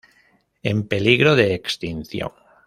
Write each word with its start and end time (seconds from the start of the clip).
En 0.71 0.79
peligro 0.91 1.35
de 1.35 1.53
extinción. 1.53 2.31